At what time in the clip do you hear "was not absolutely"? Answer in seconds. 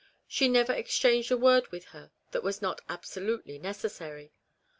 2.41-3.59